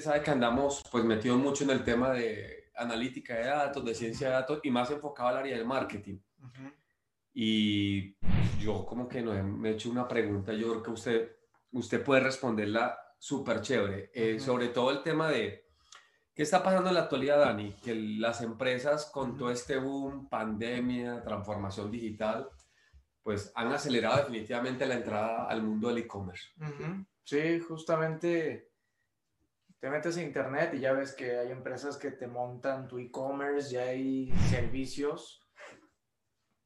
gente 0.00 0.12
sabe 0.12 0.22
que 0.22 0.30
andamos 0.30 0.82
pues 0.90 1.04
metidos 1.04 1.38
mucho 1.38 1.64
en 1.64 1.70
el 1.70 1.84
tema 1.84 2.10
de 2.10 2.70
analítica 2.74 3.34
de 3.34 3.44
datos, 3.44 3.84
de 3.84 3.94
ciencia 3.94 4.28
de 4.28 4.34
datos 4.34 4.60
y 4.62 4.70
más 4.70 4.90
enfocado 4.90 5.28
al 5.28 5.36
área 5.38 5.56
del 5.56 5.66
marketing. 5.66 6.18
Y 7.34 8.16
yo 8.58 8.86
como 8.86 9.06
que 9.06 9.20
no 9.20 9.32
me 9.44 9.70
he 9.70 9.72
hecho 9.72 9.90
una 9.90 10.08
pregunta, 10.08 10.52
yo 10.54 10.70
creo 10.70 10.82
que 10.82 10.90
usted, 10.90 11.36
usted 11.72 12.02
puede 12.02 12.22
responderla 12.22 12.98
súper 13.18 13.60
chévere, 13.60 14.10
eh, 14.14 14.40
sobre 14.40 14.68
todo 14.68 14.90
el 14.90 15.02
tema 15.02 15.28
de 15.28 15.66
qué 16.34 16.42
está 16.42 16.62
pasando 16.62 16.88
en 16.88 16.94
la 16.94 17.02
actualidad, 17.02 17.38
Dani, 17.38 17.74
que 17.74 17.94
las 17.94 18.40
empresas 18.40 19.10
con 19.12 19.36
todo 19.36 19.50
este 19.50 19.76
boom, 19.76 20.28
pandemia, 20.30 21.22
transformación 21.22 21.90
digital, 21.90 22.48
pues 23.22 23.52
han 23.54 23.70
acelerado 23.70 24.16
definitivamente 24.16 24.86
la 24.86 24.94
entrada 24.94 25.44
al 25.44 25.62
mundo 25.62 25.88
del 25.88 25.98
e-commerce. 25.98 26.48
Sí, 27.22 27.60
justamente 27.60 28.69
te 29.80 29.88
metes 29.88 30.18
a 30.18 30.22
internet 30.22 30.74
y 30.74 30.80
ya 30.80 30.92
ves 30.92 31.14
que 31.14 31.38
hay 31.38 31.50
empresas 31.50 31.96
que 31.96 32.10
te 32.10 32.26
montan 32.26 32.86
tu 32.86 32.98
e-commerce, 32.98 33.72
ya 33.72 33.82
hay 33.82 34.30
servicios 34.50 35.40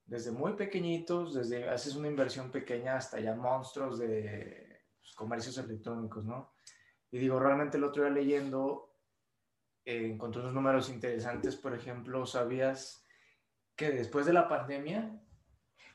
desde 0.05 0.33
muy 0.33 0.55
pequeñitos, 0.55 1.35
desde 1.35 1.69
haces 1.69 1.95
una 1.95 2.09
inversión 2.09 2.51
pequeña 2.51 2.97
hasta 2.97 3.21
ya 3.21 3.35
monstruos 3.35 3.99
de 3.99 4.83
pues, 5.01 5.15
comercios 5.15 5.57
electrónicos, 5.59 6.25
¿no? 6.25 6.53
Y 7.11 7.19
digo, 7.19 7.39
realmente 7.39 7.77
el 7.77 7.85
otro 7.85 8.03
día 8.03 8.13
leyendo, 8.13 8.93
eh, 9.85 10.11
encontré 10.11 10.43
unos 10.43 10.53
números 10.53 10.91
interesantes, 10.91 11.57
por 11.57 11.73
ejemplo, 11.73 12.27
¿sabías 12.27 13.07
que 13.77 13.91
después 13.91 14.27
de 14.27 14.33
la 14.33 14.49
pandemia 14.49 15.24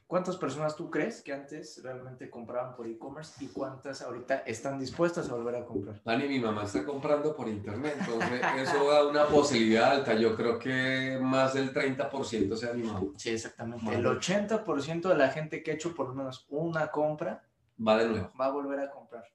¿Cuántas 0.10 0.38
personas 0.38 0.76
tú 0.76 0.90
crees 0.90 1.22
que 1.22 1.32
antes 1.32 1.84
realmente 1.84 2.32
compraban 2.32 2.76
por 2.76 2.88
e-commerce 2.88 3.46
y 3.46 3.50
cuántas 3.50 4.02
ahorita 4.02 4.38
están 4.38 4.80
dispuestas 4.80 5.30
a 5.30 5.36
volver 5.36 5.58
a 5.58 5.66
comprar? 5.68 6.02
Dani, 6.04 6.28
mi 6.28 6.40
mamá 6.40 6.64
está 6.64 6.84
comprando 6.84 7.36
por 7.36 7.48
internet, 7.48 7.96
entonces 8.00 8.42
eso 8.58 8.90
da 8.90 9.08
una 9.08 9.28
posibilidad 9.28 9.92
alta. 9.92 10.16
Yo 10.16 10.36
creo 10.36 10.58
que 10.58 11.20
más 11.22 11.54
del 11.54 11.72
30% 11.72 12.56
se 12.56 12.68
ha 12.68 12.72
animado. 12.72 13.14
Sí, 13.18 13.30
exactamente. 13.30 13.94
El 13.94 14.04
80% 14.04 15.10
de 15.10 15.16
la 15.16 15.30
gente 15.30 15.62
que 15.62 15.70
ha 15.70 15.74
hecho 15.76 15.94
por 15.94 16.08
lo 16.08 16.16
menos 16.16 16.48
una 16.50 16.90
compra 16.90 17.48
va 17.80 17.98
de 18.00 18.08
nuevo. 18.08 18.32
Va 18.36 18.48
a 18.48 18.52
volver 18.52 18.80
a 18.80 18.90
comprar. 18.90 19.26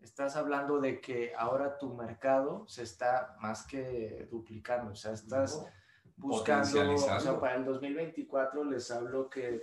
Estás 0.00 0.34
hablando 0.34 0.80
de 0.80 1.00
que 1.00 1.34
ahora 1.38 1.78
tu 1.78 1.94
mercado 1.94 2.66
se 2.66 2.82
está 2.82 3.36
más 3.40 3.64
que 3.64 4.26
duplicando, 4.28 4.90
o 4.90 4.96
sea, 4.96 5.12
estás 5.12 5.64
buscando, 6.16 6.94
o 6.94 6.98
sea, 6.98 7.38
para 7.38 7.54
el 7.54 7.64
2024 7.64 8.64
les 8.64 8.90
hablo 8.90 9.30
que 9.30 9.62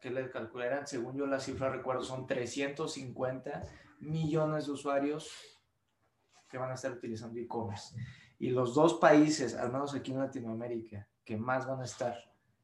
que 0.00 0.10
le 0.10 0.30
calcularan, 0.30 0.86
según 0.86 1.16
yo 1.16 1.26
la 1.26 1.40
cifra 1.40 1.68
recuerdo, 1.68 2.02
son 2.02 2.26
350 2.26 3.62
millones 4.00 4.66
de 4.66 4.72
usuarios 4.72 5.30
que 6.48 6.58
van 6.58 6.70
a 6.70 6.74
estar 6.74 6.92
utilizando 6.92 7.38
e-commerce. 7.38 7.94
Y 8.38 8.50
los 8.50 8.74
dos 8.74 8.94
países, 8.94 9.54
al 9.54 9.70
menos 9.70 9.94
aquí 9.94 10.12
en 10.12 10.18
Latinoamérica, 10.18 11.06
que 11.24 11.36
más 11.36 11.66
van 11.66 11.80
a 11.80 11.84
estar 11.84 12.16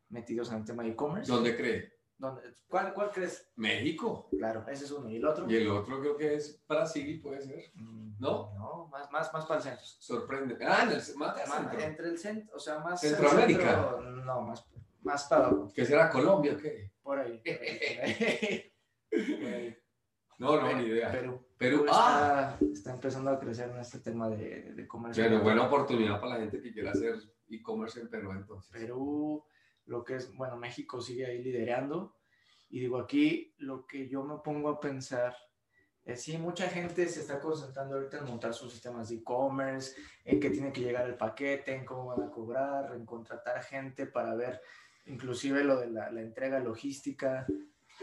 metidos 0.09 0.51
en 0.51 0.59
el 0.59 0.65
tema 0.65 0.83
de 0.83 0.91
e-commerce. 0.91 1.31
¿Dónde 1.31 1.57
cree? 1.57 1.97
¿Cuál, 2.69 2.95
¿Cuál 2.95 3.11
crees? 3.11 3.51
México. 3.57 4.29
Claro, 4.31 4.65
ese 4.69 4.87
es 4.87 4.91
uno. 4.91 5.11
¿Y 5.11 5.17
el 5.17 5.27
otro? 5.27 5.51
Y 5.51 5.57
el 5.57 5.69
otro 5.69 6.01
creo 6.01 6.17
que 6.17 6.35
es 6.35 6.65
Brasil, 6.67 7.21
puede 7.21 7.43
ser. 7.43 7.71
Mm, 7.75 8.15
¿No? 8.19 8.55
No, 8.55 8.89
más, 8.89 9.11
más, 9.13 9.33
más 9.35 9.45
para 9.45 9.59
el 9.59 9.65
centro. 9.65 9.85
Sorprende. 9.85 10.57
Ah, 10.67 10.85
en 10.85 10.93
el, 10.93 11.17
más, 11.17 11.37
Entre 11.79 12.09
el 12.09 12.19
centro, 12.19 12.57
o 12.57 12.59
sea, 12.59 12.79
más. 12.79 13.01
Centroamérica. 13.01 13.99
no, 14.01 14.41
más, 14.41 14.67
más 15.07 15.25
para. 15.25 15.51
¿Qué 15.75 15.87
será 15.87 16.11
Colombia 16.11 16.53
o 16.55 16.59
qué? 16.59 16.93
Por 17.03 17.19
ahí. 17.19 17.43
No, 20.39 20.61
no, 20.61 20.71
ni 20.77 20.85
idea. 20.85 21.11
Perú. 21.11 21.47
Perú. 21.57 21.87
Ah. 21.89 22.59
Está, 22.61 22.93
empezando 22.93 23.31
a 23.31 23.41
crecer 23.41 23.71
en 23.71 23.79
este 23.79 24.01
tema 24.01 24.29
de, 24.29 24.75
de 24.75 24.87
comercio. 24.87 25.25
Pero 25.25 25.41
buena 25.41 25.63
oportunidad 25.67 26.21
para 26.21 26.35
la 26.35 26.41
gente 26.41 26.61
que 26.61 26.75
quiera 26.75 26.91
hacer 26.91 27.15
e-commerce 27.49 28.01
en 28.01 28.11
Perú 28.11 28.33
entonces. 28.33 28.71
Perú, 28.71 29.43
lo 29.87 30.05
que 30.05 30.17
es, 30.17 30.35
bueno, 30.37 30.59
México 30.59 31.01
sigue 31.01 31.25
ahí 31.25 31.43
liderando. 31.43 32.17
Y 32.69 32.81
digo, 32.81 32.99
aquí 32.99 33.55
lo 33.59 33.87
que 33.87 34.09
yo 34.09 34.25
me 34.25 34.37
pongo 34.45 34.69
a 34.69 34.79
pensar 34.79 35.35
es 36.07 36.23
sí, 36.23 36.39
mucha 36.39 36.69
gente 36.69 37.09
se 37.09 37.21
está 37.21 37.41
concentrando 37.41 37.97
ahorita 37.97 38.19
en 38.19 38.27
montar 38.27 38.55
sus 38.55 38.73
sistemas 38.73 39.09
de 39.09 39.17
e-commerce, 39.17 39.97
en 40.25 40.39
que 40.39 40.51
tiene 40.51 40.73
que 40.73 40.81
llegar 40.81 41.05
el 41.07 41.17
paquete, 41.17 41.75
en 41.75 41.85
cómo 41.85 42.07
van 42.07 42.29
a 42.29 42.31
cobrar, 42.31 42.95
en 42.95 43.05
contratar 43.05 43.61
gente 43.63 44.07
para 44.07 44.35
ver 44.37 44.61
inclusive 45.07 45.65
lo 45.65 45.81
de 45.81 45.91
la, 45.91 46.09
entrega 46.21 46.59
logística, 46.61 47.47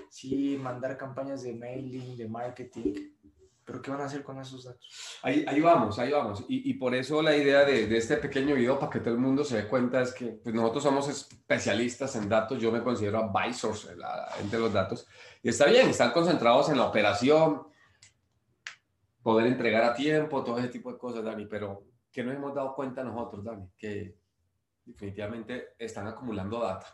sí, 0.09 0.57
mandar 0.61 0.97
campañas 0.97 1.43
de 1.43 1.53
mailing, 1.53 2.17
de 2.17 2.27
marketing, 2.27 2.93
pero 3.65 3.81
¿qué 3.81 3.91
van 3.91 4.01
a 4.01 4.05
hacer 4.05 4.23
con 4.23 4.39
esos 4.39 4.65
datos? 4.65 5.19
Ahí, 5.21 5.61
vamos, 5.61 5.97
ahí 5.97 6.11
vamos. 6.11 6.43
Y, 6.49 6.73
por 6.73 6.93
eso 6.93 7.21
la 7.21 7.35
idea 7.35 7.63
de, 7.63 7.95
este 7.95 8.17
pequeño 8.17 8.55
video, 8.55 8.77
para 8.77 8.91
que 8.91 8.99
todo 8.99 9.13
el 9.13 9.19
mundo 9.19 9.43
se 9.43 9.57
dé 9.57 9.67
cuenta, 9.67 10.01
es 10.01 10.13
que 10.13 10.39
pues 10.43 10.53
nosotros 10.53 10.83
somos 10.83 11.07
especialistas 11.07 12.15
en 12.15 12.27
datos, 12.27 12.59
yo 12.59 12.71
me 12.71 12.83
considero 12.83 13.19
advisors 13.19 13.89
entre 14.41 14.59
los 14.59 14.73
datos, 14.73 15.07
y 15.41 15.49
está 15.49 15.65
bien, 15.65 15.89
están 15.89 16.11
concentrados 16.11 16.69
en 16.69 16.77
la 16.77 16.87
operación, 16.87 17.67
poder 19.21 19.47
entregar 19.47 19.83
a 19.83 19.93
tiempo, 19.93 20.43
todo 20.43 20.59
ese 20.59 20.67
tipo 20.67 20.91
de 20.91 20.97
cosas, 20.97 21.23
Dani, 21.23 21.45
pero 21.45 21.85
¿qué 22.11 22.23
nos 22.23 22.35
hemos 22.35 22.53
dado 22.53 22.75
cuenta 22.75 23.03
nosotros, 23.03 23.45
Dani? 23.45 23.69
Que 23.77 24.22
definitivamente 24.85 25.75
están 25.77 26.07
acumulando 26.07 26.59
data. 26.59 26.87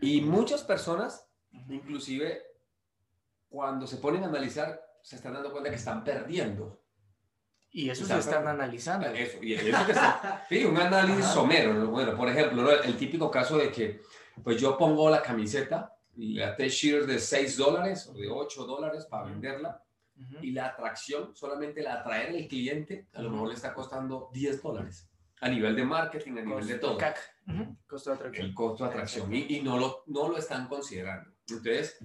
Y 0.00 0.20
muchas 0.20 0.62
personas, 0.62 1.28
inclusive 1.68 2.42
cuando 3.48 3.86
se 3.86 3.96
ponen 3.96 4.24
a 4.24 4.28
analizar, 4.28 4.80
se 5.02 5.16
están 5.16 5.34
dando 5.34 5.50
cuenta 5.50 5.70
que 5.70 5.76
están 5.76 6.04
perdiendo. 6.04 6.80
Y 7.72 7.88
eso 7.90 8.04
se 8.04 8.18
están 8.18 8.46
analizando. 8.46 9.06
Eso, 9.08 9.42
y 9.42 9.54
eso 9.54 9.86
que 9.86 9.92
está, 9.92 10.44
sí, 10.48 10.64
un 10.64 10.76
análisis 10.76 11.26
somero. 11.26 11.86
Bueno, 11.88 12.16
por 12.16 12.28
ejemplo, 12.28 12.70
el, 12.82 12.96
típico 12.96 13.30
caso 13.30 13.58
de 13.58 13.70
que 13.70 14.00
pues 14.42 14.60
yo 14.60 14.76
pongo 14.76 15.10
la 15.10 15.22
camiseta 15.22 15.96
y 16.16 16.34
la 16.34 16.56
t-shirt 16.56 17.06
de 17.06 17.18
6 17.18 17.56
dólares 17.56 18.06
o 18.08 18.14
de 18.14 18.28
8 18.28 18.64
dólares 18.64 19.06
para 19.06 19.24
venderla 19.24 19.82
y 20.42 20.50
la 20.50 20.66
atracción, 20.66 21.34
solamente 21.34 21.82
la 21.82 21.94
atraer 21.94 22.36
al 22.36 22.46
cliente, 22.46 23.08
a 23.14 23.22
lo 23.22 23.30
mejor 23.30 23.48
le 23.48 23.54
está 23.54 23.72
costando 23.72 24.30
10 24.32 24.62
dólares 24.62 25.09
a 25.40 25.48
nivel 25.48 25.74
de 25.74 25.84
marketing, 25.84 26.32
a 26.38 26.42
nivel 26.42 26.66
de 26.66 26.78
todo. 26.78 26.98
Costo 27.86 28.10
de 28.10 28.16
atracción. 28.16 28.46
El 28.46 28.54
costo 28.54 28.84
de 28.84 28.90
atracción. 28.90 29.34
Y, 29.34 29.56
y, 29.56 29.62
no, 29.62 29.78
lo, 29.78 30.04
no 30.06 30.28
lo 30.28 30.36
están 30.36 30.68
considerando. 30.68 31.30
Entonces, 31.48 31.98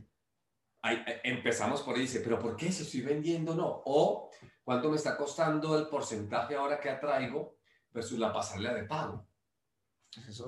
empezamos 1.23 1.81
por 1.81 1.95
ahí, 1.95 2.01
dice, 2.01 2.21
pero 2.21 2.39
¿por 2.39 2.55
qué 2.55 2.71
si 2.71 2.83
estoy 2.83 3.01
vendiendo 3.01 3.55
no? 3.55 3.83
O 3.85 4.29
cuánto 4.63 4.89
me 4.89 4.95
está 4.95 5.17
costando 5.17 5.77
el 5.77 5.87
porcentaje 5.87 6.55
ahora 6.55 6.79
que 6.79 6.89
atraigo 6.89 7.57
versus 7.91 8.19
la 8.19 8.31
pasarela 8.31 8.73
de 8.73 8.83
pago. 8.83 9.27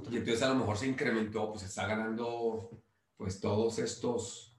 y 0.09 0.17
entonces 0.17 0.41
a 0.43 0.49
lo 0.49 0.55
mejor 0.55 0.77
se 0.77 0.87
incrementó, 0.87 1.49
pues 1.51 1.63
está 1.63 1.87
ganando 1.87 2.69
pues 3.15 3.39
todos 3.39 3.79
estos, 3.79 4.55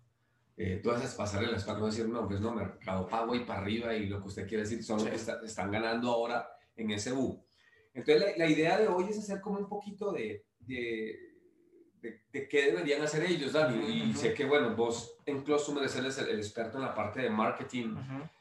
eh, 0.56 0.80
todas 0.82 1.02
esas 1.02 1.14
pasarelas, 1.14 1.64
para 1.64 1.78
no 1.78 1.86
decir 1.86 2.08
nombres, 2.08 2.40
no, 2.40 2.52
mercado 2.52 3.06
pago 3.06 3.34
y 3.34 3.44
para 3.44 3.60
arriba 3.60 3.94
y 3.94 4.06
lo 4.06 4.20
que 4.20 4.28
usted 4.28 4.48
quiere 4.48 4.64
decir, 4.64 4.82
son 4.82 4.98
los 4.98 5.08
que 5.08 5.46
están 5.46 5.70
ganando 5.70 6.10
ahora 6.10 6.48
en 6.74 6.90
ese 6.90 7.12
U. 7.12 7.44
Entonces, 7.98 8.38
la, 8.38 8.47
idea 8.47 8.78
de 8.78 8.86
hoy 8.86 9.06
es 9.10 9.19
hacer 9.19 9.41
como 9.41 9.59
un 9.59 9.69
poquito 9.69 10.12
de, 10.12 10.47
de, 10.60 11.19
de, 12.00 12.48
qué 12.48 12.62
deberían 12.66 13.03
hacer 13.03 13.25
ellos, 13.25 13.53
Dani. 13.53 13.84
Y 13.86 14.14
sé 14.14 14.34
que, 14.34 14.44
bueno, 14.44 14.76
vos 14.76 15.16
en 15.26 15.42
Clostumer 15.42 15.82
eres 15.82 16.19
el, 16.19 16.28
el, 16.28 16.38
experto 16.38 16.78
en 16.78 16.84
la 16.84 16.94
parte 16.94 17.22
de 17.22 17.31
marketing, 17.31 17.97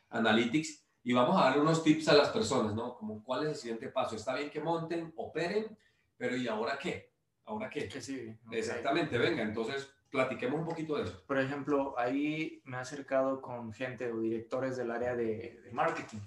analytics, 0.09 0.83
y 1.03 1.13
vamos 1.13 1.41
a 1.41 1.45
dar 1.45 1.59
unos 1.59 1.83
tips 1.83 2.07
a 2.09 2.13
las 2.13 2.29
personas, 2.29 2.75
¿no? 2.75 2.95
Como 2.95 3.23
cuál 3.23 3.43
es 3.43 3.49
el 3.49 3.55
siguiente 3.55 3.87
paso. 3.87 4.15
Está 4.15 4.35
bien 4.35 4.51
que 4.51 4.59
monten, 4.59 5.11
operen, 5.15 5.75
pero 6.17 6.35
¿y 6.35 6.47
ahora 6.47 6.77
qué? 6.77 7.11
¿Ahora 7.45 7.69
qué? 7.69 7.87
Que 7.87 8.01
sí. 8.01 8.35
Exactamente, 8.51 9.17
venga, 9.17 9.41
entonces 9.41 9.89
platiquemos 10.11 10.59
un 10.59 10.65
poquito 10.65 10.97
de 10.97 11.05
eso. 11.05 11.23
Por 11.25 11.39
ejemplo, 11.39 11.97
ahí 11.97 12.61
me 12.65 12.77
he 12.77 12.79
acercado 12.79 13.41
con 13.41 13.73
gente 13.73 14.11
o 14.11 14.19
directores 14.19 14.77
del 14.77 14.91
área 14.91 15.15
de, 15.15 15.61
de 15.63 15.71
marketing 15.71 16.19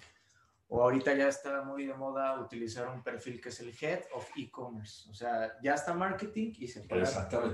o 0.73 0.83
ahorita 0.83 1.15
ya 1.15 1.27
está 1.27 1.63
muy 1.63 1.85
de 1.85 1.95
moda 1.95 2.41
utilizar 2.41 2.87
un 2.89 3.03
perfil 3.03 3.41
que 3.41 3.49
es 3.49 3.59
el 3.59 3.75
Head 3.75 4.05
of 4.15 4.31
E-Commerce. 4.37 5.11
O 5.11 5.15
sea, 5.15 5.59
ya 5.61 5.75
está 5.75 5.93
marketing 5.93 6.53
y 6.59 6.69
se 6.69 6.83
puede 6.83 7.03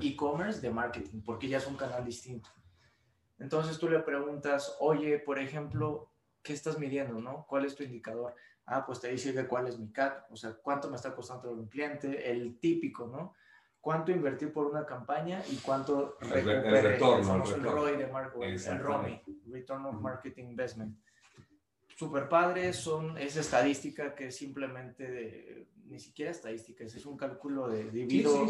e-commerce 0.02 0.60
de 0.60 0.70
marketing, 0.70 1.22
porque 1.24 1.48
ya 1.48 1.56
es 1.56 1.66
un 1.66 1.76
canal 1.76 2.04
distinto. 2.04 2.50
Entonces 3.38 3.78
tú 3.78 3.88
le 3.88 4.00
preguntas, 4.00 4.76
oye, 4.80 5.18
por 5.18 5.38
ejemplo, 5.38 6.12
¿qué 6.42 6.52
estás 6.52 6.78
midiendo, 6.78 7.18
no? 7.18 7.46
¿Cuál 7.48 7.64
es 7.64 7.74
tu 7.74 7.84
indicador? 7.84 8.34
Ah, 8.66 8.84
pues 8.84 9.00
te 9.00 9.08
dice 9.08 9.32
que 9.32 9.46
cuál 9.46 9.66
es 9.66 9.78
mi 9.78 9.90
CAC, 9.90 10.30
o 10.30 10.36
sea, 10.36 10.52
cuánto 10.52 10.90
me 10.90 10.96
está 10.96 11.14
costando 11.14 11.50
un 11.52 11.68
cliente, 11.68 12.30
el 12.30 12.58
típico, 12.60 13.06
¿no? 13.06 13.34
Cuánto 13.80 14.12
invertir 14.12 14.52
por 14.52 14.66
una 14.66 14.84
campaña 14.84 15.42
y 15.50 15.56
cuánto 15.56 16.18
el, 16.20 16.44
retorno, 16.82 17.44
el, 17.44 17.62
ROI 17.62 17.96
de 17.96 18.08
marketing, 18.08 18.58
el 18.68 18.78
ROMI, 18.78 19.22
Return 19.46 19.86
of 19.86 19.94
Marketing 20.02 20.48
Investment 20.48 20.98
super 21.96 22.28
padres, 22.28 22.76
son, 22.76 23.16
es 23.18 23.36
estadística 23.36 24.14
que 24.14 24.26
es 24.26 24.36
simplemente 24.36 25.66
ni 25.86 25.98
siquiera 25.98 26.30
estadística, 26.30 26.84
es 26.84 27.06
un 27.06 27.16
cálculo 27.16 27.68
de 27.68 27.90
divido, 27.90 28.46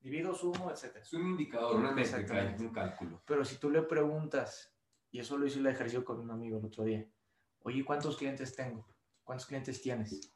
divido 0.00 0.34
sumo, 0.34 0.70
etc. 0.70 0.96
Es 1.02 1.12
un 1.12 1.26
indicador, 1.30 1.76
una 1.76 1.92
métrica, 1.92 2.56
un 2.58 2.70
cálculo. 2.72 3.22
Pero 3.26 3.44
si 3.44 3.56
tú 3.58 3.70
le 3.70 3.82
preguntas, 3.82 4.72
y 5.10 5.20
eso 5.20 5.36
lo 5.36 5.46
hice 5.46 5.58
el 5.58 5.66
ejercicio 5.66 6.04
con 6.04 6.20
un 6.20 6.30
amigo 6.30 6.58
el 6.58 6.64
otro 6.64 6.84
día, 6.84 7.06
oye, 7.60 7.84
¿cuántos 7.84 8.16
clientes 8.16 8.54
tengo? 8.56 8.86
¿Cuántos 9.24 9.46
clientes 9.46 9.82
tienes? 9.82 10.32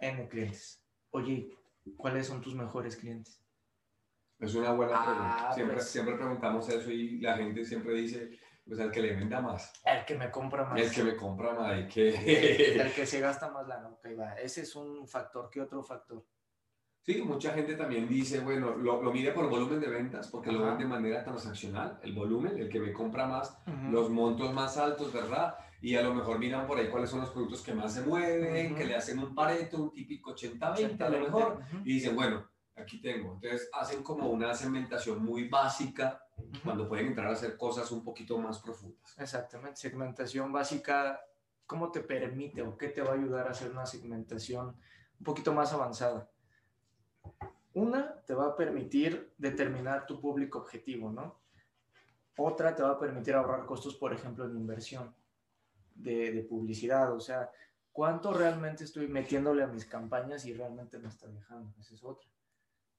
N 0.00 0.28
clientes. 0.28 0.82
Oye, 1.10 1.56
¿cuáles 1.96 2.26
son 2.26 2.40
tus 2.40 2.54
mejores 2.54 2.96
clientes? 2.96 3.40
Es 4.40 4.54
una 4.56 4.72
buena 4.72 4.94
Ah, 4.96 5.04
pregunta. 5.04 5.52
Siempre, 5.54 5.76
pues. 5.76 5.88
siempre 5.88 6.14
preguntamos 6.16 6.68
eso 6.68 6.90
y 6.90 7.20
la 7.20 7.36
gente 7.36 7.64
siempre 7.64 7.94
dice, 7.94 8.36
pues 8.66 8.80
al 8.80 8.90
que 8.90 9.02
le 9.02 9.14
venda 9.14 9.40
más, 9.40 9.72
El 9.84 10.04
que 10.04 10.14
me 10.14 10.30
compra 10.30 10.64
más. 10.64 10.80
el 10.80 10.90
que 10.90 11.02
me 11.04 11.16
compra 11.16 11.52
más, 11.52 11.78
y 11.80 11.88
que... 11.88 12.80
El 12.82 12.92
que 12.92 13.06
se 13.06 13.20
gasta 13.20 13.50
más 13.50 13.66
lana. 13.68 13.88
Ok, 13.88 14.06
va. 14.18 14.34
Ese 14.34 14.62
es 14.62 14.74
un 14.74 15.06
factor. 15.06 15.50
¿Qué 15.50 15.60
otro 15.60 15.82
factor? 15.82 16.24
Sí, 17.02 17.20
mucha 17.20 17.52
gente 17.52 17.74
también 17.74 18.08
dice, 18.08 18.40
bueno, 18.40 18.74
lo, 18.76 19.02
lo 19.02 19.12
mide 19.12 19.32
por 19.32 19.50
volumen 19.50 19.78
de 19.78 19.88
ventas, 19.88 20.28
porque 20.28 20.50
lo 20.50 20.60
Ajá. 20.60 20.70
ven 20.70 20.78
de 20.78 20.86
manera 20.86 21.22
transaccional, 21.22 22.00
el 22.02 22.14
volumen, 22.14 22.58
el 22.58 22.70
que 22.70 22.80
me 22.80 22.94
compra 22.94 23.26
más, 23.26 23.58
Ujú. 23.66 23.92
los 23.92 24.08
montos 24.08 24.54
más 24.54 24.78
altos, 24.78 25.12
¿verdad? 25.12 25.54
Y 25.82 25.96
a 25.96 26.02
lo 26.02 26.14
mejor 26.14 26.38
miran 26.38 26.66
por 26.66 26.78
ahí 26.78 26.88
cuáles 26.88 27.10
son 27.10 27.20
los 27.20 27.28
productos 27.28 27.60
que 27.62 27.74
más 27.74 27.92
se 27.92 28.00
mueven, 28.00 28.68
Ujú. 28.72 28.76
que 28.76 28.86
le 28.86 28.96
hacen 28.96 29.18
un 29.18 29.34
pareto, 29.34 29.82
un 29.82 29.92
típico 29.92 30.34
80-20 30.34 31.00
a 31.04 31.08
lo 31.10 31.18
80-20, 31.18 31.20
mejor, 31.24 31.52
ujú. 31.58 31.82
y 31.84 31.92
dicen, 31.92 32.16
bueno, 32.16 32.48
aquí 32.74 33.02
tengo. 33.02 33.34
Entonces 33.34 33.68
hacen 33.74 34.02
como 34.02 34.30
una 34.30 34.54
segmentación 34.54 35.22
muy 35.22 35.48
básica 35.48 36.22
Cuando 36.62 36.88
pueden 36.88 37.08
entrar 37.08 37.28
a 37.28 37.32
hacer 37.32 37.56
cosas 37.56 37.90
un 37.90 38.04
poquito 38.04 38.38
más 38.38 38.58
profundas. 38.58 39.18
Exactamente. 39.18 39.80
Segmentación 39.80 40.52
básica. 40.52 41.20
¿Cómo 41.66 41.90
te 41.90 42.00
permite 42.00 42.62
o 42.62 42.76
qué 42.76 42.88
te 42.88 43.02
va 43.02 43.12
a 43.12 43.14
ayudar 43.14 43.48
a 43.48 43.52
hacer 43.52 43.70
una 43.70 43.86
segmentación 43.86 44.76
un 45.18 45.24
poquito 45.24 45.52
más 45.52 45.72
avanzada? 45.72 46.30
Una 47.72 48.20
te 48.26 48.34
va 48.34 48.48
a 48.48 48.56
permitir 48.56 49.32
determinar 49.38 50.06
tu 50.06 50.20
público 50.20 50.58
objetivo, 50.58 51.10
¿no? 51.10 51.40
Otra 52.36 52.74
te 52.74 52.82
va 52.82 52.90
a 52.90 52.98
permitir 52.98 53.34
ahorrar 53.34 53.64
costos, 53.64 53.94
por 53.96 54.12
ejemplo, 54.12 54.44
en 54.44 54.56
inversión 54.56 55.14
de, 55.94 56.32
de 56.32 56.42
publicidad. 56.42 57.12
O 57.12 57.20
sea, 57.20 57.50
¿cuánto 57.92 58.32
realmente 58.32 58.84
estoy 58.84 59.08
metiéndole 59.08 59.62
a 59.62 59.68
mis 59.68 59.86
campañas 59.86 60.44
y 60.44 60.52
realmente 60.52 60.98
me 60.98 61.08
está 61.08 61.28
dejando? 61.28 61.72
Esa 61.80 61.94
es 61.94 62.04
otra. 62.04 62.28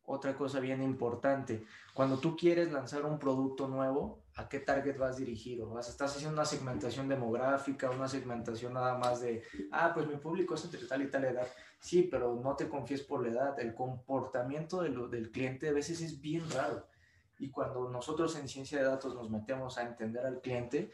Otra 0.08 0.36
cosa 0.36 0.60
bien 0.60 0.84
importante, 0.84 1.66
cuando 1.96 2.18
tú 2.20 2.36
quieres 2.38 2.72
lanzar 2.72 3.06
un 3.06 3.18
producto 3.18 3.68
nuevo, 3.68 4.20
¿a 4.36 4.48
qué 4.48 4.60
target 4.60 4.98
vas 4.98 5.18
dirigido? 5.18 5.68
¿Vas, 5.70 5.90
¿Estás 5.90 6.16
haciendo 6.16 6.36
una 6.36 6.46
segmentación 6.46 7.08
demográfica, 7.08 7.90
una 7.90 8.08
segmentación 8.08 8.74
nada 8.74 8.98
más 9.00 9.22
de, 9.22 9.42
ah, 9.72 9.92
pues 9.96 10.08
mi 10.08 10.18
público 10.18 10.54
es 10.54 10.64
entre 10.66 10.86
tal 10.86 11.02
y 11.02 11.10
tal 11.10 11.26
edad? 11.26 11.48
Sí, 11.80 12.04
pero 12.04 12.36
no 12.36 12.56
te 12.56 12.70
confíes 12.70 13.02
por 13.02 13.24
la 13.26 13.32
edad. 13.32 13.60
El 13.60 13.74
comportamiento 13.74 14.82
de 14.84 14.90
lo- 14.90 15.08
del 15.08 15.32
cliente 15.32 15.70
a 15.70 15.74
veces 15.74 16.02
es 16.02 16.22
bien 16.22 16.44
raro. 16.52 16.86
Y 17.40 17.50
cuando 17.50 17.90
nosotros 17.90 18.36
en 18.38 18.48
ciencia 18.48 18.78
de 18.78 18.86
datos 18.86 19.16
nos 19.16 19.30
metemos 19.32 19.78
a 19.80 19.84
entender 19.84 20.26
al 20.26 20.40
cliente, 20.40 20.92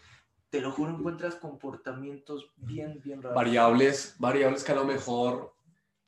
te 0.50 0.62
lo 0.62 0.72
juro, 0.72 0.92
encuentras 0.92 1.36
comportamientos 1.36 2.52
bien, 2.58 3.02
bien 3.04 3.22
raros. 3.22 3.36
Variables, 3.36 4.16
variables 4.20 4.64
que 4.64 4.72
a 4.72 4.76
lo 4.76 4.86
mejor 4.86 5.54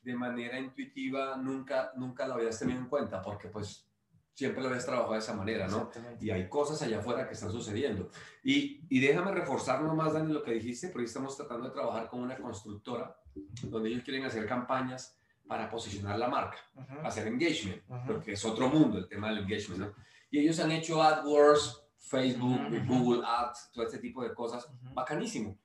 de 0.03 0.15
manera 0.15 0.59
intuitiva 0.59 1.37
nunca, 1.37 1.91
nunca 1.95 2.27
lo 2.27 2.35
habías 2.35 2.59
tenido 2.59 2.79
en 2.79 2.87
cuenta, 2.87 3.21
porque 3.21 3.47
pues 3.47 3.87
siempre 4.33 4.61
lo 4.61 4.69
habías 4.69 4.85
trabajado 4.85 5.13
de 5.13 5.19
esa 5.19 5.33
manera, 5.33 5.67
¿no? 5.67 5.89
Y 6.19 6.29
hay 6.31 6.49
cosas 6.49 6.81
allá 6.81 6.99
afuera 6.99 7.27
que 7.27 7.33
están 7.33 7.51
sucediendo. 7.51 8.09
Y, 8.43 8.81
y 8.89 8.99
déjame 8.99 9.31
reforzar 9.31 9.81
nomás, 9.81 10.13
Dani, 10.13 10.33
lo 10.33 10.43
que 10.43 10.51
dijiste, 10.53 10.89
porque 10.89 11.05
estamos 11.05 11.37
tratando 11.37 11.67
de 11.67 11.73
trabajar 11.73 12.09
con 12.09 12.19
una 12.21 12.35
constructora 12.37 13.15
donde 13.63 13.89
ellos 13.89 14.03
quieren 14.03 14.25
hacer 14.25 14.45
campañas 14.45 15.17
para 15.47 15.69
posicionar 15.69 16.17
la 16.17 16.27
marca, 16.29 16.57
Ujú, 16.75 17.05
hacer 17.05 17.27
engagement, 17.27 17.81
ujú. 17.89 17.99
porque 18.07 18.33
es 18.33 18.43
otro 18.45 18.69
mundo 18.69 18.97
el 18.97 19.07
tema 19.07 19.29
del 19.29 19.39
engagement, 19.39 19.81
¿no? 19.81 19.93
Y 20.31 20.39
ellos 20.39 20.59
han 20.59 20.71
hecho 20.71 21.01
AdWords, 21.01 21.81
Facebook, 21.97 22.59
Ujú, 22.67 22.75
ujú. 22.75 22.85
Google 23.03 23.23
Ads, 23.25 23.71
todo 23.71 23.85
este 23.85 23.99
tipo 23.99 24.23
de 24.23 24.33
cosas, 24.33 24.67
bacanísimo. 24.93 25.57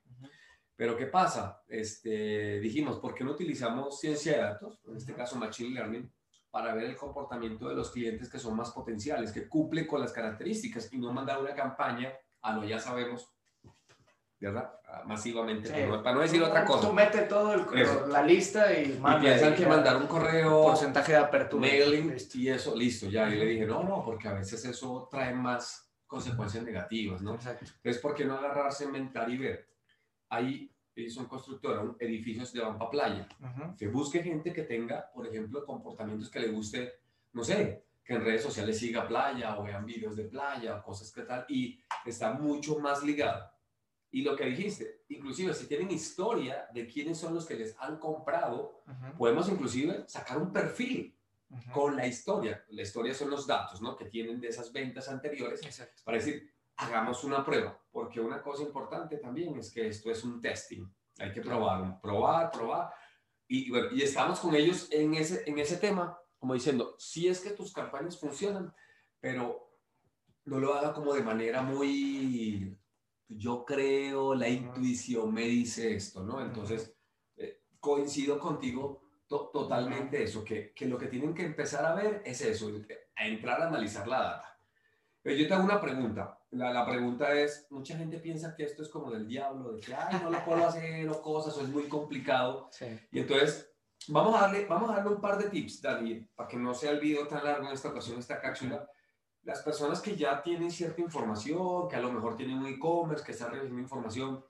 Pero 0.78 0.96
¿qué 0.96 1.06
pasa? 1.06 1.60
Este, 1.66 2.60
dijimos, 2.60 3.00
¿por 3.00 3.12
qué 3.12 3.24
no 3.24 3.32
utilizamos 3.32 3.98
ciencia 3.98 4.34
de 4.34 4.38
datos, 4.38 4.78
en 4.86 4.96
este 4.96 5.12
caso 5.12 5.34
Machine 5.34 5.74
Learning, 5.74 6.08
para 6.52 6.72
ver 6.72 6.84
el 6.84 6.96
comportamiento 6.96 7.68
de 7.68 7.74
los 7.74 7.90
clientes 7.90 8.28
que 8.30 8.38
son 8.38 8.54
más 8.54 8.70
potenciales, 8.70 9.32
que 9.32 9.48
cumplen 9.48 9.88
con 9.88 10.00
las 10.00 10.12
características 10.12 10.92
y 10.92 10.98
no 10.98 11.12
mandar 11.12 11.40
una 11.40 11.52
campaña 11.52 12.12
a 12.42 12.52
lo 12.54 12.64
ya 12.64 12.78
sabemos, 12.78 13.28
¿verdad? 14.38 14.70
Masivamente, 15.04 15.66
Sí. 15.66 15.74
para, 15.74 15.86
no, 15.88 16.02
para 16.04 16.14
no 16.14 16.20
decir 16.22 16.40
otra 16.44 16.64
Tú 16.64 16.72
cosa. 16.74 16.92
mete 16.92 17.22
todo 17.22 17.54
el- 17.54 18.12
la 18.12 18.22
lista 18.22 18.72
y 18.72 18.92
Y 18.92 18.98
manda 19.00 19.20
piensan 19.20 19.52
ahí 19.54 19.58
que 19.58 19.66
mandar 19.66 19.96
un 19.96 20.06
correo, 20.06 20.62
porcentaje 20.62 21.10
de 21.10 21.18
apertura. 21.18 21.60
mailing 21.60 22.16
y 22.34 22.48
eso, 22.48 22.76
listo, 22.76 23.06
ya. 23.08 23.28
Y 23.28 23.36
le 23.36 23.46
dije, 23.46 23.66
no, 23.66 23.82
no, 23.82 24.04
porque 24.04 24.28
a 24.28 24.34
veces 24.34 24.64
eso 24.64 25.08
trae 25.10 25.34
más 25.34 25.90
consecuencias 26.06 26.62
negativas, 26.62 27.20
¿no? 27.20 27.34
Exacto. 27.34 27.64
Entonces, 27.66 28.00
¿por 28.00 28.14
qué 28.14 28.24
no 28.24 28.34
agarrarse, 28.38 28.84
inventar 28.84 29.28
y 29.28 29.38
ver? 29.38 29.68
Ahí 30.28 30.70
ellos 30.94 31.14
son 31.14 31.26
constructora, 31.26 31.80
un- 31.80 31.96
edificios 32.00 32.52
de 32.52 32.60
Vampa 32.60 32.90
Playa. 32.90 33.28
Ujú. 33.40 33.76
Que 33.76 33.86
busque 33.88 34.22
gente 34.22 34.52
que 34.52 34.62
tenga, 34.64 35.10
por 35.12 35.26
ejemplo, 35.26 35.64
comportamientos 35.64 36.28
que 36.30 36.40
le 36.40 36.48
guste, 36.48 36.92
no 37.32 37.44
sé, 37.44 37.84
que 38.04 38.14
en 38.14 38.24
redes 38.24 38.42
sociales 38.42 38.78
siga 38.78 39.06
playa 39.06 39.58
o 39.58 39.62
vean 39.62 39.84
videos 39.86 40.16
de 40.16 40.24
playa 40.24 40.76
o 40.76 40.82
cosas 40.82 41.12
que 41.12 41.22
tal, 41.22 41.44
y 41.48 41.80
está 42.04 42.32
mucho 42.32 42.78
más 42.80 43.04
ligado. 43.04 43.48
Y 44.10 44.22
lo 44.22 44.34
que 44.34 44.46
dijiste, 44.46 45.02
inclusive 45.10 45.52
si 45.54 45.66
tienen 45.68 45.90
historia 45.90 46.66
de 46.72 46.86
quiénes 46.86 47.18
son 47.18 47.34
los 47.34 47.46
que 47.46 47.54
les 47.54 47.76
han 47.78 47.98
comprado, 47.98 48.82
podemos 49.18 49.48
inclusive 49.50 50.04
sacar 50.08 50.38
un 50.38 50.52
perfil 50.52 51.14
con 51.72 51.94
la 51.94 52.06
historia. 52.06 52.64
La 52.70 52.82
historia 52.82 53.12
son 53.14 53.30
los 53.30 53.46
datos, 53.46 53.80
¿no? 53.82 53.94
Que 53.96 54.06
tienen 54.06 54.40
de 54.40 54.48
esas 54.48 54.72
ventas 54.72 55.08
anteriores 55.08 55.62
Exacto. 55.62 56.02
para 56.04 56.16
decir, 56.16 56.50
hagamos 56.78 57.24
una 57.24 57.44
prueba, 57.44 57.78
porque 57.90 58.20
una 58.20 58.42
cosa 58.42 58.62
importante 58.62 59.18
también 59.18 59.56
es 59.58 59.70
que 59.72 59.88
esto 59.88 60.10
es 60.10 60.24
un 60.24 60.40
testing. 60.40 60.86
Hay 61.18 61.32
que 61.32 61.40
probar, 61.40 62.00
probar, 62.00 62.50
probar. 62.50 62.90
Y, 63.46 63.66
y 63.66 63.70
bueno, 63.70 63.88
y 63.92 64.02
estamos 64.02 64.40
con 64.40 64.54
ellos 64.54 64.88
en 64.92 65.14
ese, 65.14 65.42
en 65.48 65.58
ese 65.58 65.76
tema, 65.78 66.18
como 66.38 66.54
diciendo, 66.54 66.94
si 66.98 67.28
es 67.28 67.40
que 67.40 67.50
tus 67.50 67.72
campañas 67.72 68.18
funcionan, 68.18 68.72
pero 69.20 69.74
no 70.44 70.58
lo 70.60 70.74
haga 70.74 70.92
como 70.94 71.12
de 71.12 71.22
manera 71.22 71.62
muy, 71.62 72.78
yo 73.26 73.64
creo, 73.64 74.34
la 74.34 74.48
intuición 74.48 75.34
me 75.34 75.42
dice 75.42 75.94
esto, 75.96 76.22
¿no? 76.22 76.40
Entonces, 76.40 76.96
eh, 77.36 77.62
coincido 77.80 78.38
contigo 78.38 79.02
to- 79.26 79.50
totalmente 79.52 80.22
eso, 80.22 80.44
que, 80.44 80.72
que 80.72 80.86
lo 80.86 80.96
que 80.96 81.08
tienen 81.08 81.34
que 81.34 81.44
empezar 81.44 81.84
a 81.84 81.94
ver 81.94 82.22
es 82.24 82.40
eso, 82.42 82.70
a 83.16 83.26
entrar 83.26 83.60
a 83.62 83.66
analizar 83.68 84.06
la 84.06 84.20
data. 84.22 84.60
Pero 85.20 85.36
yo 85.36 85.48
te 85.48 85.54
hago 85.54 85.64
una 85.64 85.80
pregunta. 85.80 86.37
La, 86.50 86.72
la 86.72 86.86
pregunta 86.86 87.32
es, 87.34 87.66
mucha 87.70 87.96
gente 87.96 88.18
piensa 88.18 88.54
que 88.54 88.64
esto 88.64 88.82
es 88.82 88.88
como 88.88 89.10
del 89.10 89.28
diablo, 89.28 89.72
de 89.72 89.80
que, 89.80 89.94
ay, 89.94 90.18
no 90.22 90.30
lo 90.30 90.42
puedo 90.44 90.66
hacer 90.66 91.06
o 91.08 91.20
cosas, 91.20 91.56
o 91.58 91.60
es 91.62 91.68
muy 91.68 91.84
complicado. 91.88 92.68
Sí. 92.72 92.86
Y 93.12 93.20
entonces, 93.20 93.70
vamos 94.08 94.34
a 94.34 94.42
darle, 94.46 94.64
vamos 94.66 94.90
a 94.90 94.94
darle 94.96 95.10
un 95.10 95.20
par 95.20 95.36
de 95.36 95.50
tips, 95.50 95.82
Dani, 95.82 96.20
para 96.34 96.48
que 96.48 96.56
no 96.56 96.72
sea 96.72 96.92
el 96.92 97.00
video 97.00 97.26
tan 97.28 97.44
largo 97.44 97.66
en 97.66 97.72
esta 97.74 97.90
ocasión, 97.90 98.18
esta 98.18 98.40
cápsula. 98.40 98.88
Las 99.42 99.60
personas 99.62 100.00
que 100.00 100.16
ya 100.16 100.42
tienen 100.42 100.70
cierta 100.70 101.00
información, 101.02 101.86
que 101.88 101.96
a 101.96 102.00
lo 102.00 102.10
mejor 102.12 102.36
tienen 102.36 102.58
un 102.58 102.66
e-commerce, 102.66 103.24
que 103.24 103.32
están 103.32 103.50
recibiendo 103.50 103.80
información 103.82 104.42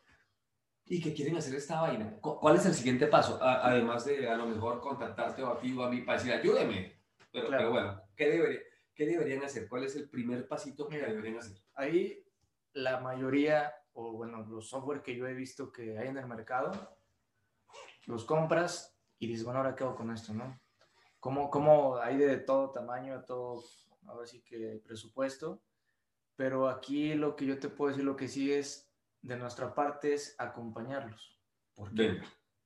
y 0.87 1.03
que 1.03 1.13
quieren 1.13 1.37
hacer 1.37 1.55
esta 1.57 1.81
vaina, 1.83 2.17
¿cu- 2.21 2.39
¿cuál 2.39 2.57
es 2.57 2.65
el 2.67 2.75
siguiente 2.75 3.07
paso? 3.09 3.39
A- 3.43 3.67
además 3.69 4.05
de 4.05 4.29
a 4.29 4.37
lo 4.37 4.47
mejor 4.47 4.81
contactarte 4.81 5.43
o 5.43 5.53
a 5.53 5.59
ti 5.59 5.77
o 5.77 5.83
a 5.83 5.91
mí 5.91 6.01
para 6.03 6.19
decir, 6.19 6.33
ayúdeme. 6.33 6.97
Pero, 7.31 7.49
Claro. 7.49 7.59
pero 7.61 7.71
bueno, 7.73 8.03
¿qué, 8.17 8.31
debería- 8.31 8.61
¿qué 8.99 9.07
deberían 9.07 9.45
hacer? 9.45 9.69
¿Cuál 9.69 9.85
es 9.85 9.95
el 9.95 10.11
primer 10.11 10.49
pasito 10.49 10.89
que 10.89 10.97
Mira. 10.97 11.09
deberían 11.09 11.39
hacer? 11.39 11.57
Ahí 11.75 12.27
la 12.73 12.99
mayoría, 12.99 13.73
o 13.93 14.13
bueno, 14.13 14.45
los 14.45 14.69
software 14.69 15.03
que 15.03 15.15
yo 15.15 15.29
he 15.29 15.35
visto 15.35 15.71
que 15.71 15.97
hay 15.97 16.09
en 16.09 16.19
el 16.19 16.27
mercado, 16.27 16.99
los 18.07 18.25
compras 18.25 18.99
y 19.21 19.29
dices, 19.29 19.45
bueno, 19.45 19.61
ahora 19.61 19.77
qué 19.77 19.85
hago 19.85 19.95
con 19.95 20.11
esto, 20.11 20.35
¿no? 20.35 20.61
Como, 21.21 21.49
como 21.49 21.97
hay 21.99 22.17
de 22.17 22.39
todo 22.39 22.73
tamaño, 22.73 23.23
todo, 23.25 23.63
ahora 24.09 24.27
sí 24.27 24.43
que 24.43 24.83
presupuesto, 24.85 25.63
pero 26.35 26.69
aquí 26.69 27.15
lo 27.15 27.37
que 27.37 27.47
yo 27.47 27.57
te 27.61 27.69
puedo 27.69 27.91
decir, 27.91 28.05
lo 28.05 28.17
que 28.17 28.27
sí 28.27 28.53
es 28.53 28.93
de 29.23 29.37
nuestra 29.37 29.75
parte 29.75 30.13
es 30.13 30.35
acompañarlos. 30.39 31.41
¿Por 31.73 31.95
qué? 31.95 32.21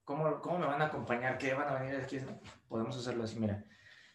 ¿Cómo, 0.04 0.40
¿Cómo 0.40 0.58
me 0.58 0.66
van 0.66 0.80
a 0.80 0.86
acompañar? 0.86 1.36
¿Qué 1.36 1.52
van 1.52 1.68
a 1.68 1.78
venir 1.78 1.96
aquí? 1.96 2.18
Podemos 2.68 2.96
hacerlo 2.96 3.24
así, 3.24 3.38
mira. 3.38 3.66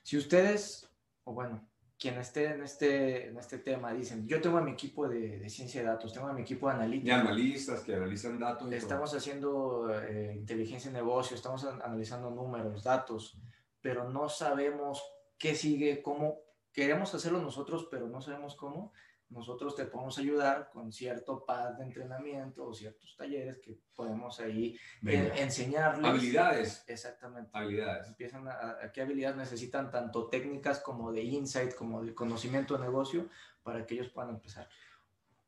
Si 0.01 0.17
ustedes, 0.17 0.91
o 1.23 1.33
bueno, 1.33 1.67
quien 1.99 2.17
esté 2.19 2.45
en 2.53 2.61
este, 2.63 3.27
en 3.29 3.37
este 3.37 3.57
tema, 3.57 3.91
dicen, 3.93 4.27
yo 4.27 4.39
tengo 4.39 4.57
a 4.57 4.61
mi 4.61 4.71
equipo 4.71 5.07
de, 5.07 5.39
de 5.39 5.49
ciencia 5.49 5.81
de 5.81 5.87
datos, 5.87 6.13
tengo 6.13 6.27
a 6.27 6.33
mi 6.33 6.41
equipo 6.43 6.67
de 6.67 6.73
De 6.75 6.79
analítica, 6.83 7.19
analistas 7.21 7.79
que 7.81 7.95
analizan 7.95 8.39
datos. 8.39 8.67
y 8.67 8.69
todo. 8.69 8.77
estamos 8.77 9.13
haciendo 9.15 9.89
eh, 10.01 10.33
inteligencia 10.35 10.91
de 10.91 10.97
negocio, 10.97 11.35
estamos 11.35 11.63
an- 11.65 11.81
analizando 11.81 12.29
números, 12.29 12.83
datos, 12.83 13.37
pero 13.81 14.09
no 14.09 14.29
sabemos 14.29 15.01
qué 15.39 15.55
sigue, 15.55 16.01
cómo, 16.03 16.39
queremos 16.71 17.13
hacerlo 17.15 17.41
nosotros, 17.41 17.87
pero 17.89 18.07
no 18.07 18.21
sabemos 18.21 18.55
cómo. 18.55 18.91
Nosotros 19.29 19.75
te 19.75 19.83
podemos 19.85 20.17
ayudar 20.19 20.69
con 20.71 20.91
cierto 20.91 21.43
pad 21.45 21.73
de 21.73 21.83
entrenamiento 21.83 22.65
o 22.65 22.73
ciertos 22.73 23.15
talleres 23.17 23.57
que 23.59 23.77
podemos 23.93 24.39
ahí 24.39 24.77
Venga. 25.01 25.35
en- 25.35 25.43
enseñarles. 25.43 26.05
Habilidades. 26.05 26.83
Exactamente. 26.87 27.49
Habilidades. 27.53 28.07
Empiezan 28.07 28.47
a, 28.47 28.77
a 28.83 28.91
qué 28.93 29.01
habilidades 29.01 29.35
necesitan 29.37 29.91
tanto 29.91 30.29
técnicas 30.29 30.79
como 30.79 31.11
de 31.11 31.23
insight, 31.23 31.73
como 31.75 32.03
de 32.03 32.15
conocimiento 32.15 32.77
de 32.77 32.85
negocio 32.85 33.27
para 33.63 33.85
que 33.85 33.95
ellos 33.95 34.09
puedan 34.09 34.29
empezar. 34.35 34.69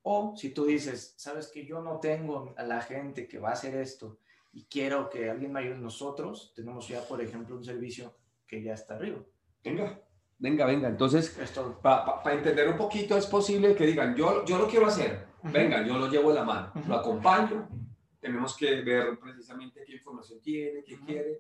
O 0.02 0.36
si 0.36 0.50
tú 0.50 0.66
dices, 0.66 1.14
sabes 1.18 1.48
que 1.48 1.66
yo 1.66 1.82
no 1.82 2.00
tengo 2.00 2.54
a 2.58 2.64
la 2.64 2.82
gente 2.82 3.28
que 3.28 3.40
va 3.40 3.50
a 3.50 3.54
hacer 3.54 3.76
esto 3.76 4.20
y 4.52 4.66
quiero 4.66 5.10
que 5.10 5.30
alguien 5.30 5.54
me 5.54 5.60
ayude, 5.62 5.78
nosotros 5.78 6.52
tenemos 6.56 6.88
ya, 6.88 7.02
por 7.08 7.22
ejemplo, 7.22 7.56
un 7.56 7.64
servicio 7.64 8.16
que 8.48 8.62
ya 8.64 8.74
está 8.74 8.96
arriba. 8.96 9.20
Venga, 9.64 10.02
venga, 10.40 10.66
venga. 10.66 10.88
Entonces, 10.88 11.38
para 11.82 12.34
entender 12.34 12.68
un 12.68 12.78
poquito, 12.78 13.16
es 13.18 13.28
posible 13.28 13.76
que 13.76 13.86
digan, 13.86 14.16
yo, 14.16 14.44
yo 14.46 14.58
lo 14.58 14.68
quiero 14.68 14.88
hacer. 14.88 15.28
Venga, 15.44 15.86
yo 15.86 15.98
lo 15.98 16.10
llevo 16.10 16.30
de 16.30 16.36
la 16.36 16.44
mano, 16.44 16.74
lo 16.88 16.96
acompaño. 16.96 17.70
Tenemos 18.20 18.58
que 18.58 18.82
ver 18.82 19.18
precisamente 19.20 19.84
qué 19.86 19.94
información 19.94 20.42
tiene, 20.42 20.84
qué 20.84 21.00
quiere, 21.00 21.40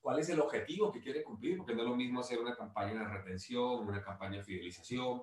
cuál 0.00 0.20
es 0.20 0.28
el 0.28 0.40
objetivo 0.40 0.92
que 0.92 1.00
quiere 1.00 1.24
cumplir, 1.24 1.56
porque 1.56 1.74
no 1.74 1.82
es 1.82 1.88
lo 1.88 1.96
mismo 1.96 2.20
hacer 2.20 2.38
una 2.38 2.54
campaña 2.54 3.00
de 3.00 3.08
retención, 3.08 3.88
una 3.88 4.02
campaña 4.02 4.38
de 4.38 4.44
fidelización. 4.44 5.22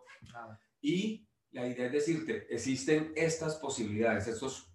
Y 0.81 1.25
la 1.51 1.65
idea 1.65 1.86
es 1.86 1.93
decirte, 1.93 2.48
existen 2.50 3.13
estas 3.15 3.55
posibilidades, 3.55 4.27
estos, 4.27 4.74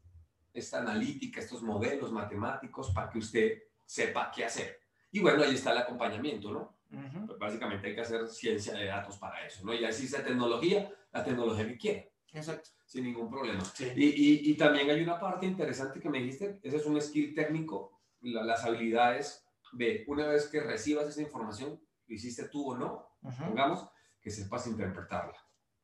esta 0.54 0.78
analítica, 0.78 1.40
estos 1.40 1.62
modelos 1.62 2.11
matemáticos 2.11 2.90
para 2.90 3.11
que 3.11 3.18
usted 3.18 3.62
sepa 3.85 4.30
qué 4.35 4.47
hacer. 4.47 4.80
Y 5.11 5.21
bueno, 5.21 5.42
ahí 5.42 5.54
está 5.54 5.73
el 5.73 5.78
acompañamiento, 5.78 6.50
¿no? 6.50 6.78
Pues 7.26 7.38
básicamente 7.38 7.87
hay 7.88 7.94
que 7.94 8.00
hacer 8.02 8.26
ciencia 8.28 8.75
de 8.75 8.87
datos 8.87 9.16
para 9.18 9.46
eso, 9.46 9.64
¿no? 9.64 9.72
Y 9.72 9.84
así 9.84 10.04
existe 10.04 10.22
tecnología, 10.22 10.90
la 11.12 11.25
tecnología 11.25 11.66
que 11.66 11.78
quiera, 11.78 12.04
Exacto. 12.32 12.70
sin 12.84 13.04
ningún 13.04 13.30
problema. 13.30 13.64
Sí. 13.64 13.90
Y, 13.96 14.04
y, 14.08 14.50
y 14.50 14.56
también 14.56 14.90
hay 14.90 15.02
una 15.02 15.18
parte 15.18 15.46
interesante 15.46 16.00
que 16.00 16.11
me 16.11 16.18
dijiste, 16.18 16.61
ese 16.62 16.76
es 16.76 16.87
un 16.87 17.00
skill 17.00 17.34
técnico, 17.34 18.00
la- 18.20 18.42
las 18.44 18.64
habilidades 18.64 19.46
de 19.72 20.04
una 20.06 20.26
vez 20.26 20.49
que 20.49 20.61
recibas 20.61 21.06
esa 21.06 21.22
información, 21.22 21.80
lo 22.06 22.14
hiciste 22.14 22.49
tú 22.49 22.72
o 22.72 22.76
no, 22.76 23.16
Ujú. 23.22 23.44
pongamos, 23.44 23.88
que 24.20 24.30
sepas 24.30 24.66
interpretarla. 24.66 25.37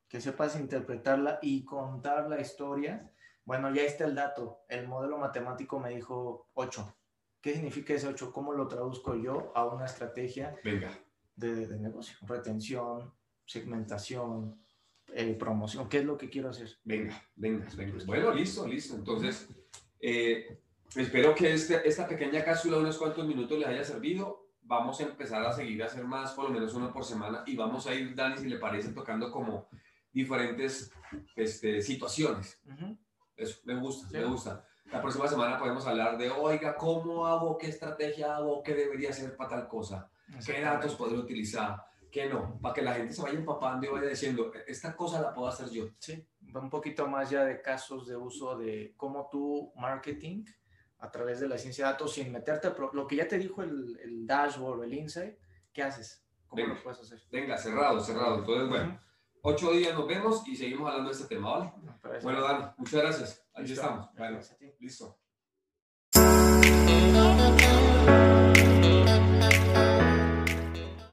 que 0.08 0.20
sepas 0.20 0.58
interpretarla 0.58 1.38
y 1.42 1.64
contar 1.64 2.28
la 2.30 2.40
historia. 2.40 3.10
Bueno, 3.44 3.74
ya 3.74 3.82
está 3.82 4.04
el 4.06 4.14
dato. 4.14 4.60
El 4.68 4.86
modelo 4.88 5.18
matemático 5.18 5.78
me 5.80 5.90
dijo 5.90 6.48
8. 6.54 6.94
¿Qué 7.40 7.54
significa 7.54 7.94
ese 7.94 8.08
8? 8.08 8.32
¿Cómo 8.32 8.52
lo 8.52 8.66
traduzco 8.66 9.14
yo 9.14 9.52
a 9.54 9.64
una 9.66 9.84
estrategia 9.86 10.56
Venga, 10.64 10.90
de, 11.36 11.66
de 11.66 11.78
negocio? 11.78 12.16
Retención, 12.26 13.12
segmentación, 13.46 14.60
eh, 15.14 15.34
promoción. 15.38 15.88
¿Qué 15.88 15.98
es 15.98 16.04
lo 16.04 16.16
que 16.18 16.28
quiero 16.28 16.50
hacer? 16.50 16.68
venga, 16.84 17.22
venga, 17.36 17.66
venga. 17.76 18.04
Bueno, 18.06 18.32
listo, 18.34 18.66
listo. 18.66 18.96
Entonces, 18.96 19.48
eh, 20.00 20.60
espero 20.96 21.34
que 21.34 21.52
este, 21.54 21.86
esta 21.88 22.06
pequeña 22.08 22.44
cápsula 22.44 22.76
de 22.76 22.82
unos 22.82 22.98
cuantos 22.98 23.26
minutos 23.26 23.58
les 23.58 23.68
haya 23.68 23.84
servido. 23.84 24.46
Vamos 24.62 25.00
a 25.00 25.04
empezar 25.04 25.42
a 25.46 25.52
seguir 25.52 25.82
a 25.82 25.86
hacer 25.86 26.04
más, 26.04 26.32
por 26.32 26.44
lo 26.44 26.50
menos 26.50 26.74
uno 26.74 26.92
por 26.92 27.02
semana, 27.04 27.42
y 27.46 27.56
vamos 27.56 27.86
a 27.86 27.94
ir, 27.94 28.14
Dani, 28.14 28.36
si 28.36 28.48
le 28.48 28.58
parece, 28.58 28.92
tocando 28.92 29.30
como 29.30 29.66
diferentes 30.12 30.92
este, 31.36 31.80
situaciones. 31.80 32.60
Ujú. 32.66 32.98
Eso, 33.36 33.60
me 33.64 33.76
gusta, 33.80 34.08
Sí. 34.08 34.16
me 34.18 34.24
gusta. 34.26 34.68
La 34.90 35.02
próxima 35.02 35.28
semana 35.28 35.58
podemos 35.58 35.86
hablar 35.86 36.16
de, 36.16 36.30
oiga, 36.30 36.74
¿cómo 36.76 37.26
hago? 37.26 37.58
¿Qué 37.58 37.68
estrategia 37.68 38.36
hago? 38.36 38.62
¿Qué 38.62 38.74
debería 38.74 39.10
hacer 39.10 39.36
para 39.36 39.50
tal 39.50 39.68
cosa? 39.68 40.10
¿Qué 40.44 40.60
datos 40.60 40.94
podría 40.94 41.18
utilizar? 41.20 41.84
¿Qué 42.10 42.26
no? 42.26 42.58
Para 42.60 42.74
que 42.74 42.82
la 42.82 42.94
gente 42.94 43.12
se 43.12 43.20
vaya 43.20 43.38
empapando 43.38 43.86
y 43.86 43.90
vaya 43.90 44.08
diciendo, 44.08 44.50
esta 44.66 44.96
cosa 44.96 45.20
la 45.20 45.34
puedo 45.34 45.48
hacer 45.48 45.68
yo. 45.68 45.88
Sí, 45.98 46.26
va 46.54 46.60
un 46.60 46.70
poquito 46.70 47.06
más 47.06 47.28
ya 47.28 47.44
de 47.44 47.60
casos 47.60 48.06
de 48.06 48.16
uso 48.16 48.56
de 48.56 48.94
cómo 48.96 49.28
tú 49.30 49.72
marketing 49.76 50.44
a 51.00 51.10
través 51.10 51.40
de 51.40 51.48
la 51.48 51.58
ciencia 51.58 51.84
de 51.84 51.92
datos 51.92 52.14
sin 52.14 52.32
meterte 52.32 52.72
lo 52.92 53.06
que 53.06 53.16
ya 53.16 53.28
te 53.28 53.38
dijo 53.38 53.62
el, 53.62 53.98
el 54.02 54.26
dashboard 54.26 54.84
el 54.84 54.94
insight, 54.94 55.36
¿qué 55.72 55.82
haces? 55.82 56.24
¿Cómo 56.48 56.62
Venga. 56.62 56.76
lo 56.76 56.82
puedes 56.82 57.00
hacer? 57.00 57.20
Venga, 57.30 57.58
cerrado, 57.58 58.00
cerrado. 58.00 58.38
Entonces, 58.38 58.68
bueno, 58.70 58.88
Ujú. 58.88 58.98
Ocho 59.42 59.72
días 59.72 59.94
nos 59.94 60.06
vemos 60.06 60.46
y 60.46 60.56
seguimos 60.56 60.88
hablando 60.88 61.10
de 61.10 61.16
este 61.16 61.34
tema, 61.34 61.50
¿vale? 61.50 61.72
Bueno. 62.22 62.42
Dani, 62.42 62.64
muchas 62.76 63.02
gracias. 63.02 63.46
Listo. 63.56 63.74
estamos. 63.74 64.14
Bueno, 64.14 64.40
listo. 64.80 65.18